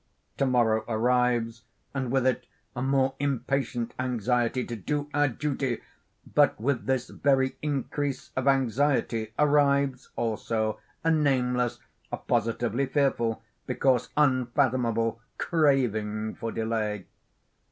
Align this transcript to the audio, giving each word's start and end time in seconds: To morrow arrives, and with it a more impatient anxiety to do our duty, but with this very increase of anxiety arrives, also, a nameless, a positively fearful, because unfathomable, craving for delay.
To 0.37 0.47
morrow 0.47 0.83
arrives, 0.87 1.61
and 1.93 2.11
with 2.11 2.25
it 2.25 2.47
a 2.75 2.81
more 2.81 3.13
impatient 3.19 3.93
anxiety 3.99 4.65
to 4.65 4.75
do 4.75 5.11
our 5.13 5.27
duty, 5.27 5.77
but 6.33 6.59
with 6.59 6.87
this 6.87 7.07
very 7.07 7.55
increase 7.61 8.31
of 8.35 8.47
anxiety 8.47 9.31
arrives, 9.37 10.09
also, 10.15 10.79
a 11.03 11.11
nameless, 11.11 11.77
a 12.11 12.17
positively 12.17 12.87
fearful, 12.87 13.43
because 13.67 14.09
unfathomable, 14.17 15.21
craving 15.37 16.33
for 16.33 16.51
delay. 16.51 17.05